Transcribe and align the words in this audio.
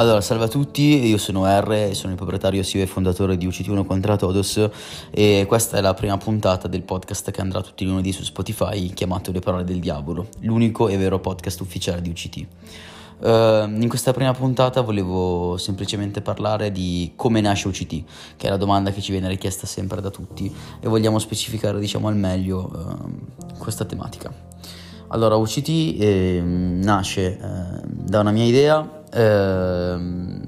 Allora, 0.00 0.20
salve 0.20 0.44
a 0.44 0.48
tutti, 0.48 1.08
io 1.08 1.18
sono 1.18 1.44
R, 1.44 1.90
sono 1.92 2.12
il 2.12 2.16
proprietario 2.16 2.62
CEO 2.62 2.82
e 2.82 2.86
fondatore 2.86 3.36
di 3.36 3.48
UCT1 3.48 3.84
contra 3.84 4.14
Todos 4.14 4.68
e 5.10 5.44
questa 5.48 5.76
è 5.76 5.80
la 5.80 5.92
prima 5.92 6.16
puntata 6.16 6.68
del 6.68 6.82
podcast 6.82 7.32
che 7.32 7.40
andrà 7.40 7.62
tutti 7.62 7.82
i 7.82 7.86
lunedì 7.86 8.12
su 8.12 8.22
Spotify 8.22 8.92
chiamato 8.94 9.32
Le 9.32 9.40
parole 9.40 9.64
del 9.64 9.80
diavolo, 9.80 10.28
l'unico 10.42 10.86
e 10.86 10.96
vero 10.96 11.18
podcast 11.18 11.60
ufficiale 11.62 12.00
di 12.00 12.10
UCT. 12.10 12.46
Uh, 13.18 13.82
in 13.82 13.88
questa 13.88 14.12
prima 14.12 14.32
puntata 14.34 14.82
volevo 14.82 15.56
semplicemente 15.56 16.20
parlare 16.20 16.70
di 16.70 17.14
come 17.16 17.40
nasce 17.40 17.66
UCT, 17.66 18.04
che 18.36 18.46
è 18.46 18.50
la 18.50 18.56
domanda 18.56 18.92
che 18.92 19.00
ci 19.00 19.10
viene 19.10 19.26
richiesta 19.26 19.66
sempre 19.66 20.00
da 20.00 20.10
tutti 20.10 20.54
e 20.78 20.86
vogliamo 20.86 21.18
specificare 21.18 21.80
diciamo 21.80 22.06
al 22.06 22.14
meglio 22.14 22.70
uh, 22.72 23.58
questa 23.58 23.84
tematica. 23.84 24.32
Allora, 25.08 25.34
UCT 25.34 25.68
eh, 25.68 26.40
nasce 26.44 27.38
eh, 27.38 27.80
da 27.82 28.20
una 28.20 28.30
mia 28.30 28.44
idea 28.44 28.97
Ehm, 29.12 30.42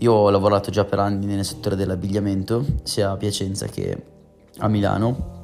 io 0.00 0.12
ho 0.12 0.30
lavorato 0.30 0.70
già 0.70 0.84
per 0.84 1.00
anni 1.00 1.26
nel 1.26 1.44
settore 1.44 1.76
dell'abbigliamento, 1.76 2.64
sia 2.84 3.10
a 3.10 3.16
Piacenza 3.16 3.66
che 3.66 4.02
a 4.58 4.68
Milano 4.68 5.36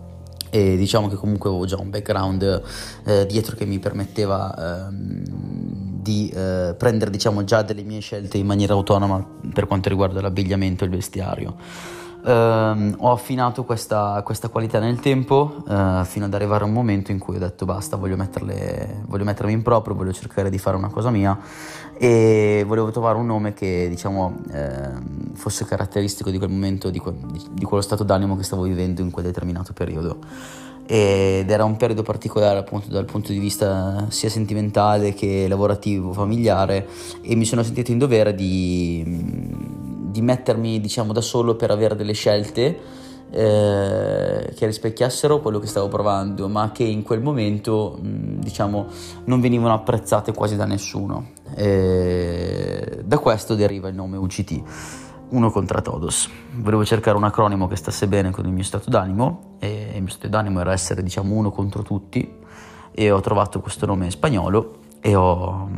e 0.51 0.77
diciamo 0.77 1.09
che 1.09 1.17
comunque 1.17 1.51
avevo 1.51 1.67
già 1.67 1.77
un 1.77 1.91
background 1.91 2.63
eh, 3.05 3.27
dietro 3.27 3.57
che 3.57 3.65
mi 3.65 3.81
permetteva 3.81 4.87
ehm, 4.87 5.25
di 6.01 6.29
eh, 6.29 6.75
prendere 6.79 7.11
diciamo 7.11 7.43
già 7.43 7.63
delle 7.63 7.83
mie 7.83 7.99
scelte 7.99 8.39
in 8.39 8.47
maniera 8.47 8.75
autonoma 8.75 9.27
per 9.53 9.67
quanto 9.67 9.89
riguarda 9.89 10.21
l'abbigliamento 10.21 10.85
e 10.85 10.87
il 10.87 10.93
vestiario. 10.93 11.57
Uh, 12.25 12.95
ho 12.97 13.13
affinato 13.13 13.65
questa, 13.65 14.23
questa, 14.25 14.49
qualità 14.49 14.79
nel 14.79 14.99
tempo 14.99 15.63
uh, 15.67 16.05
fino 16.05 16.25
ad 16.25 16.33
arrivare 16.33 16.65
a 16.65 16.67
un 16.67 16.73
momento 16.73 17.11
in 17.11 17.19
cui 17.19 17.37
ho 17.37 17.39
detto 17.39 17.67
basta, 17.67 17.97
voglio, 17.97 18.17
voglio, 18.17 19.25
mettermi 19.25 19.53
in 19.53 19.61
proprio, 19.61 19.95
voglio 19.95 20.15
cercare 20.15 20.49
di 20.49 20.57
fare 20.57 20.79
una 20.79 20.89
cosa 20.89 21.11
mia 21.11 21.39
e 21.99 22.65
volevo 22.67 22.91
trovare 22.91 23.19
un 23.19 23.27
nome 23.27 23.53
che 23.53 23.89
diciamo 23.91 24.37
uh, 24.43 25.35
fosse 25.35 25.67
caratteristico 25.67 26.31
di 26.31 26.39
quel 26.39 26.49
momento, 26.49 26.89
di, 26.89 26.99
que- 26.99 27.15
di, 27.51 27.65
quello 27.67 27.83
stato 27.83 28.05
d'animo 28.05 28.39
che 28.39 28.43
stavo 28.43 28.63
vivendo 28.63 29.03
in 29.03 29.11
quel 29.11 29.27
determinato 29.27 29.75
periodo. 29.75 30.17
Ed 30.87 31.51
era 31.51 31.65
un 31.65 31.77
periodo 31.77 32.03
particolare 32.03 32.59
appunto 32.59 32.89
dal 32.89 33.05
punto 33.05 33.33
di 33.33 33.39
vista 33.39 34.07
sia 34.09 34.31
sentimentale 34.31 35.13
che 35.13 35.47
lavorativo, 35.47 36.15
familiare 36.15 36.89
e 37.21 37.35
mi 37.37 37.45
sono 37.45 37.63
sentito 37.63 37.91
in 37.91 37.99
dovere 37.99 38.35
di 38.35 39.74
di 40.15 40.23
mettermi 40.23 40.81
diciamo 40.81 41.13
da 41.13 41.21
solo 41.21 41.57
per 41.57 41.73
avere 41.73 41.97
delle 41.97 42.13
scelte 42.13 42.79
eh, 43.33 44.53
che 44.55 44.67
rispecchiassero 44.67 45.41
quello 45.41 45.59
che 45.59 45.67
stavo 45.67 45.89
provando 45.89 46.49
ma 46.49 46.71
che 46.71 46.85
in 46.85 47.03
quel 47.03 47.21
momento 47.21 47.99
mh, 48.01 48.39
diciamo 48.39 48.87
non 49.25 49.41
venivano 49.41 49.75
apprezzate 49.75 50.33
quasi 50.33 50.55
da 50.55 50.67
nessuno. 50.67 51.31
E 51.57 53.03
da 53.05 53.19
questo 53.19 53.57
deriva 53.57 53.89
il 53.89 53.97
nome 53.97 54.17
UCT 54.17 54.63
uno 55.31 55.51
contra 55.51 55.81
todos. 55.81 56.31
Volevo 56.59 56.85
cercare 56.85 57.17
un 57.17 57.25
acronimo 57.25 57.67
che 57.67 57.75
stasse 57.75 58.07
bene 58.07 58.31
con 58.31 58.47
il 58.47 58.53
mio 58.53 58.63
stato 58.63 58.89
d'animo 58.89 59.57
e 59.59 59.95
il 59.95 60.03
mio 60.03 60.13
stato 60.13 60.29
d'animo 60.29 60.61
era 60.61 60.73
essere 60.73 61.03
diciamo 61.03 61.35
uno 61.35 61.51
contro 61.51 61.83
tutti 61.83 62.37
e 62.93 63.11
ho 63.11 63.19
trovato 63.19 63.59
questo 63.59 63.85
nome 63.85 64.05
in 64.05 64.13
spagnolo 64.13 64.79
e 65.01 65.17
ho, 65.17 65.69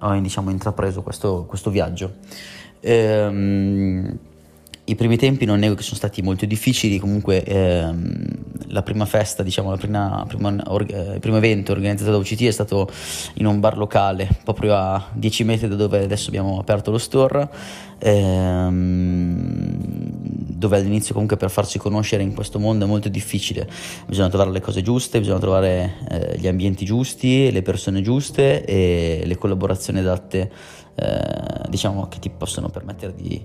ho 0.00 0.20
diciamo 0.20 0.50
intrapreso 0.50 1.02
questo, 1.02 1.44
questo 1.46 1.70
viaggio. 1.70 2.14
Ehm, 2.80 4.18
I 4.84 4.94
primi 4.96 5.16
tempi 5.16 5.44
non 5.44 5.58
nego 5.58 5.74
che 5.74 5.82
sono 5.82 5.96
stati 5.96 6.20
molto 6.22 6.46
difficili, 6.46 6.98
comunque 6.98 7.44
ehm, 7.44 8.40
la 8.68 8.82
prima 8.82 9.04
festa, 9.04 9.42
diciamo, 9.42 9.70
la 9.70 9.76
prima, 9.76 10.24
prima, 10.26 10.56
or- 10.66 10.86
eh, 10.88 11.14
il 11.14 11.20
primo 11.20 11.36
evento 11.36 11.72
organizzato 11.72 12.10
da 12.10 12.16
UCT 12.16 12.42
è 12.42 12.50
stato 12.50 12.88
in 13.34 13.46
un 13.46 13.60
bar 13.60 13.76
locale, 13.76 14.28
proprio 14.42 14.74
a 14.74 15.08
10 15.12 15.44
metri 15.44 15.68
da 15.68 15.76
dove 15.76 16.02
adesso 16.02 16.28
abbiamo 16.28 16.58
aperto 16.58 16.90
lo 16.90 16.98
store, 16.98 17.48
ehm, 17.98 19.59
dove 20.60 20.76
all'inizio 20.76 21.14
comunque 21.14 21.38
per 21.38 21.50
farsi 21.50 21.78
conoscere 21.78 22.22
in 22.22 22.34
questo 22.34 22.58
mondo 22.58 22.84
è 22.84 22.88
molto 22.88 23.08
difficile, 23.08 23.66
bisogna 24.06 24.28
trovare 24.28 24.50
le 24.50 24.60
cose 24.60 24.82
giuste, 24.82 25.18
bisogna 25.18 25.38
trovare 25.38 25.94
eh, 26.10 26.36
gli 26.38 26.46
ambienti 26.46 26.84
giusti, 26.84 27.50
le 27.50 27.62
persone 27.62 28.02
giuste 28.02 28.62
e 28.66 29.22
le 29.24 29.36
collaborazioni 29.38 30.00
adatte 30.00 30.52
eh, 30.94 31.68
diciamo 31.70 32.08
che 32.08 32.18
ti 32.18 32.28
possono 32.28 32.68
permettere 32.68 33.14
di, 33.14 33.42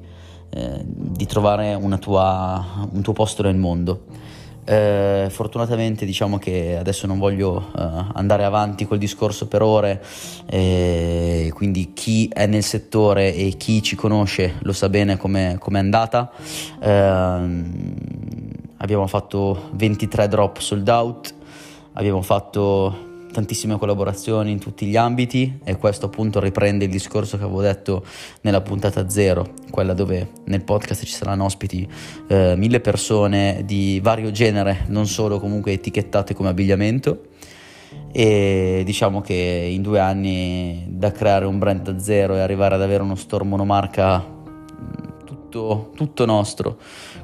eh, 0.49 0.81
di 0.83 1.25
trovare 1.25 1.73
tua, 1.99 2.85
un 2.91 3.01
tuo 3.01 3.13
posto 3.13 3.43
nel 3.43 3.55
mondo. 3.55 4.03
Eh, 4.67 5.27
fortunatamente 5.29 6.05
diciamo 6.05 6.39
che 6.39 6.75
adesso 6.75 7.05
non 7.05 7.19
voglio 7.19 7.69
uh, 7.71 8.05
andare 8.13 8.43
avanti 8.43 8.87
col 8.87 8.97
discorso 8.97 9.47
per 9.47 9.61
ore, 9.61 10.03
eh, 10.47 11.51
quindi 11.53 11.93
chi 11.93 12.27
è 12.33 12.47
nel 12.47 12.63
settore 12.63 13.35
e 13.35 13.53
chi 13.57 13.83
ci 13.83 13.95
conosce 13.95 14.55
lo 14.61 14.73
sa 14.73 14.89
bene 14.89 15.17
come 15.17 15.59
è 15.59 15.77
andata. 15.77 16.31
Eh, 16.79 17.63
abbiamo 18.77 19.05
fatto 19.07 19.69
23 19.73 20.27
drop 20.27 20.57
sold 20.59 20.87
out, 20.87 21.33
abbiamo 21.93 22.23
fatto 22.23 23.13
tantissime 23.35 23.77
collaborazioni 23.77 24.49
in 24.49 24.59
tutti 24.59 24.85
gli 24.85 24.95
ambiti 24.95 25.59
e 25.65 25.75
questo 25.75 26.05
appunto 26.05 26.39
riprende 26.39 26.85
il 26.85 26.91
discorso 26.91 27.37
che 27.37 27.43
avevo 27.43 27.61
detto 27.61 28.05
nella 28.41 28.61
puntata 28.61 29.09
zero, 29.09 29.55
quella 29.69 29.93
dove 29.93 30.29
nel 30.45 30.63
podcast 30.63 31.03
ci 31.03 31.11
saranno 31.11 31.43
ospiti 31.43 31.85
eh, 32.27 32.55
mille 32.55 32.79
persone 32.79 33.63
di 33.65 33.99
vario 34.01 34.31
genere, 34.31 34.85
non 34.87 35.05
solo 35.05 35.41
comunque 35.41 35.73
etichettate 35.73 36.33
come 36.33 36.47
abbigliamento. 36.47 37.23
E 38.13 38.83
diciamo 38.85 39.19
che 39.19 39.33
in 39.69 39.81
due 39.81 39.99
anni 39.99 40.85
da 40.87 41.11
creare 41.11 41.45
un 41.45 41.59
brand 41.59 41.81
da 41.81 41.99
zero 41.99 42.35
e 42.35 42.39
arrivare 42.39 42.75
ad 42.75 42.81
avere 42.81 43.03
uno 43.03 43.15
store 43.15 43.43
monomarca 43.43 44.19
mm, 44.19 45.25
tutto, 45.25 45.91
tutto 45.93 46.25
nostro, 46.25 46.77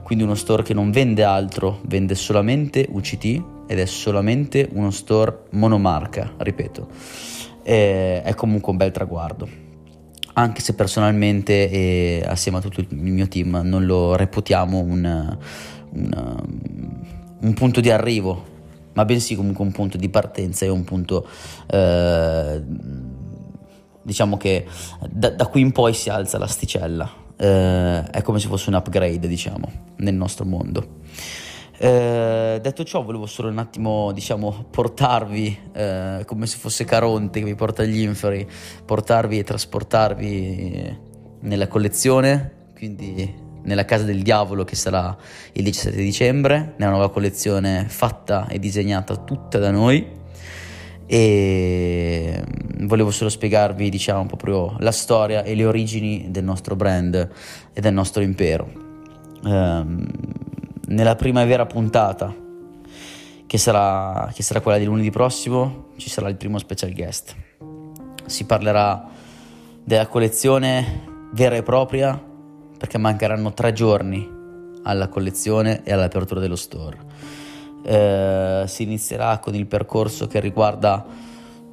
quindi 0.04 0.26
uno 0.26 0.36
store 0.36 0.64
che 0.64 0.74
non 0.74 0.92
vende 0.92 1.24
altro, 1.24 1.80
vende 1.84 2.16
solamente 2.16 2.86
UCT 2.90 3.61
ed 3.72 3.80
è 3.80 3.86
solamente 3.86 4.68
uno 4.74 4.92
store 4.92 5.44
monomarca, 5.52 6.34
ripeto. 6.36 6.90
E 7.64 8.22
è 8.22 8.36
comunque 8.36 8.72
un 8.72 8.78
bel 8.78 8.92
traguardo. 8.92 9.48
Anche 10.34 10.60
se 10.60 10.76
personalmente 10.76 11.70
e 11.70 12.22
assieme 12.26 12.58
a 12.58 12.62
tutto 12.62 12.82
il 12.82 12.88
mio 12.90 13.30
team 13.30 13.62
non 13.64 13.86
lo 13.86 14.18
reputiamo 14.18 14.78
un, 14.78 15.38
un, 15.94 16.50
un 17.40 17.54
punto 17.54 17.80
di 17.80 17.90
arrivo, 17.90 18.44
ma 18.92 19.06
bensì 19.06 19.36
comunque 19.36 19.64
un 19.64 19.72
punto 19.72 19.96
di 19.96 20.10
partenza 20.10 20.66
e 20.66 20.70
un 20.70 20.84
punto 20.84 21.26
eh, 21.68 22.62
diciamo 24.02 24.36
che 24.36 24.68
da, 25.10 25.30
da, 25.30 25.48
qui 25.48 25.62
in 25.62 25.72
poi 25.72 25.94
si 25.94 26.10
alza 26.10 26.38
l'asticella 26.38 27.10
eh, 27.38 28.04
è 28.04 28.22
come 28.22 28.40
se 28.40 28.48
fosse 28.48 28.70
un 28.70 28.76
upgrade 28.76 29.28
diciamo 29.28 29.72
nel 29.98 30.16
nostro 30.16 30.44
mondo 30.44 31.00
eh, 31.84 32.60
detto 32.62 32.84
ciò, 32.84 33.02
volevo 33.02 33.26
solo 33.26 33.50
un 33.50 33.58
attimo, 33.58 34.12
diciamo, 34.12 34.68
portarvi 34.70 35.58
eh, 35.74 36.24
come 36.28 36.46
se 36.46 36.58
fosse 36.58 36.86
Caronte 36.86 37.40
che 37.40 37.46
vi 37.46 37.56
porta 37.56 37.82
agli 37.82 38.02
inferi, 38.02 38.48
portarvi 38.86 39.40
e 39.40 39.44
trasportarvi 39.44 41.00
nella 41.40 41.68
collezione, 41.68 42.70
quindi 42.76 43.34
nella 43.64 43.84
casa 43.84 44.04
del 44.04 44.22
diavolo 44.22 44.64
che 44.64 44.76
sarà 44.76 45.18
il 45.54 45.64
17 45.64 45.98
dicembre, 45.98 46.76
nella 46.78 46.92
nuova 46.92 47.10
collezione 47.10 47.86
fatta 47.88 48.48
e 48.48 48.60
disegnata 48.60 49.16
tutta 49.16 49.58
da 49.58 49.72
noi 49.72 50.20
e 51.08 52.44
volevo 52.82 53.10
solo 53.10 53.32
spiegarvi 53.32 53.90
diciamo 53.90 54.28
proprio 54.28 54.76
la 54.80 54.92
storia 54.92 55.42
e 55.44 55.56
le 55.56 55.66
origini 55.66 56.28
del 56.30 56.44
nostro 56.44 56.76
brand 56.76 57.30
e 57.74 57.82
del 57.82 57.92
nostro 57.92 58.22
impero. 58.22 58.72
Um, 59.44 60.08
nella 60.92 61.16
primavera 61.16 61.66
puntata, 61.66 62.36
che 63.48 63.58
sarà, 63.58 64.30
che 64.34 64.44
sarà 64.44 64.62
quella 64.62 64.78
di 64.78 64.86
lunedì 64.86 65.10
prossimo, 65.10 65.88
ci 65.98 66.10
sarà 66.10 66.30
il 66.30 66.36
primo 66.36 66.58
special 66.58 66.94
guest. 66.94 67.36
Si 68.26 68.46
parlerà 68.46 69.08
della 69.84 70.08
collezione 70.08 71.30
vera 71.32 71.56
e 71.56 71.64
propria, 71.64 72.22
perché 72.78 72.98
mancheranno 72.98 73.54
tre 73.54 73.74
giorni 73.74 74.30
alla 74.84 75.08
collezione 75.08 75.84
e 75.84 75.94
all'apertura 75.94 76.40
dello 76.40 76.56
store. 76.56 76.98
Eh, 77.84 78.64
si 78.68 78.84
inizierà 78.84 79.40
con 79.40 79.56
il 79.56 79.68
percorso 79.68 80.28
che 80.28 80.40
riguarda 80.40 81.06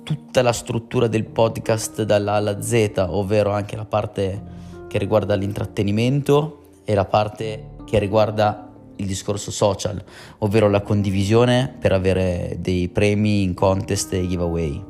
tutta 0.02 0.42
la 0.42 0.52
struttura 0.52 1.06
del 1.06 1.24
podcast 1.24 2.02
dalla 2.02 2.32
A 2.32 2.36
alla 2.36 2.62
Z, 2.62 3.04
ovvero 3.08 3.50
anche 3.50 3.76
la 3.76 3.84
parte 3.84 4.56
che 4.88 4.98
riguarda 4.98 5.34
l'intrattenimento 5.34 6.62
e 6.84 6.94
la 6.94 7.04
parte 7.04 7.76
che 7.84 7.98
riguarda 7.98 8.67
il 8.98 9.06
discorso 9.06 9.50
social, 9.50 10.02
ovvero 10.38 10.68
la 10.68 10.82
condivisione 10.82 11.74
per 11.78 11.92
avere 11.92 12.56
dei 12.60 12.88
premi 12.88 13.42
in 13.42 13.54
contest 13.54 14.12
e 14.12 14.26
giveaway. 14.26 14.84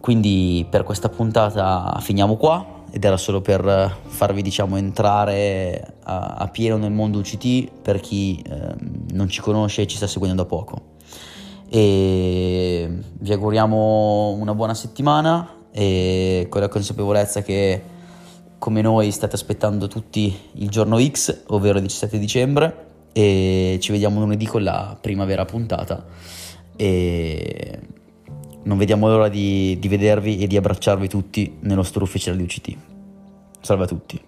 Quindi 0.00 0.66
per 0.68 0.82
questa 0.82 1.08
puntata 1.08 1.96
finiamo 2.00 2.36
qua 2.36 2.80
ed 2.90 3.04
era 3.04 3.16
solo 3.16 3.40
per 3.40 3.98
farvi 4.04 4.42
diciamo 4.42 4.76
entrare 4.76 5.94
a, 6.02 6.34
a 6.38 6.48
pieno 6.48 6.76
nel 6.76 6.90
mondo 6.90 7.18
UCT 7.18 7.70
per 7.80 8.00
chi 8.00 8.42
eh, 8.46 8.74
non 9.12 9.28
ci 9.28 9.40
conosce 9.40 9.82
e 9.82 9.86
ci 9.86 9.96
sta 9.96 10.06
seguendo 10.06 10.42
da 10.42 10.48
poco. 10.48 10.90
E 11.68 12.90
vi 13.18 13.32
auguriamo 13.32 14.30
una 14.38 14.54
buona 14.54 14.74
settimana 14.74 15.48
e 15.70 16.46
con 16.50 16.60
la 16.60 16.68
consapevolezza 16.68 17.40
che 17.40 17.82
come 18.62 18.80
noi 18.80 19.10
state 19.10 19.34
aspettando 19.34 19.88
tutti 19.88 20.32
il 20.52 20.68
giorno 20.68 21.04
X, 21.04 21.46
ovvero 21.48 21.78
il 21.78 21.82
17 21.82 22.16
dicembre, 22.16 22.86
e 23.12 23.76
ci 23.80 23.90
vediamo 23.90 24.20
lunedì 24.20 24.46
con 24.46 24.62
la 24.62 24.96
prima 25.00 25.24
vera 25.24 25.44
puntata. 25.44 26.06
E 26.76 27.80
non 28.62 28.78
vediamo 28.78 29.08
l'ora 29.08 29.28
di, 29.28 29.76
di 29.80 29.88
vedervi 29.88 30.38
e 30.38 30.46
di 30.46 30.56
abbracciarvi 30.56 31.08
tutti 31.08 31.56
nel 31.62 31.74
nostro 31.74 32.04
ufficiale 32.04 32.36
di 32.36 32.44
UCT. 32.44 32.76
Salve 33.62 33.82
a 33.82 33.86
tutti. 33.88 34.20